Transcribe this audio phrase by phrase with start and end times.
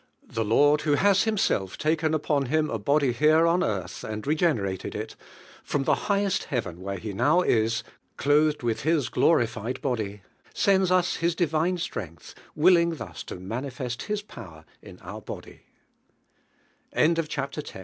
[0.31, 1.97] The Lord, who has Himself DIVIDE HEALING.
[1.97, 5.15] «taken upon Him a body here on earth and regenerated it,
[5.63, 7.83] from the highest hea ven, where He now is,
[8.17, 10.23] clothed with His glorified body,
[10.55, 15.21] sends us His divine strength, willing thus to manifest His power in o